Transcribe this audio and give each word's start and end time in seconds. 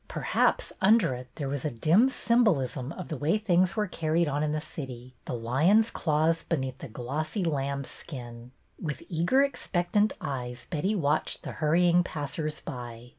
Perhaps, 0.07 0.73
under 0.81 1.13
it, 1.13 1.27
there 1.35 1.47
was 1.47 1.63
a 1.63 1.69
dim 1.69 2.09
symbolism 2.09 2.91
of 2.91 3.09
the 3.09 3.17
way 3.17 3.37
things 3.37 3.75
were 3.75 3.85
carried 3.85 4.27
on 4.27 4.41
in 4.41 4.51
the 4.51 4.59
city,— 4.59 5.13
the 5.25 5.35
lion's 5.35 5.91
claws 5.91 6.41
beneath 6.41 6.79
the 6.79 6.87
glossy 6.87 7.43
lamb's 7.43 7.89
skin. 7.89 8.49
With 8.81 9.03
eager, 9.09 9.43
expectant 9.43 10.13
eyes 10.19 10.65
Betty 10.71 10.95
watched 10.95 11.43
the 11.43 11.51
hurrying 11.51 12.03
passers 12.03 12.61
by. 12.61 13.09